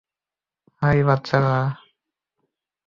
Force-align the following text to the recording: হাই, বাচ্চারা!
হাই, 0.81 0.99
বাচ্চারা! 1.07 1.55